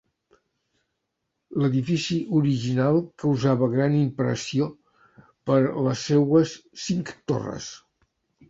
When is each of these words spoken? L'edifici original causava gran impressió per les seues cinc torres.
L'edifici 1.63 2.17
original 2.39 2.97
causava 3.25 3.69
gran 3.75 3.99
impressió 3.99 4.71
per 5.51 5.61
les 5.89 6.03
seues 6.11 6.57
cinc 6.87 7.17
torres. 7.33 7.71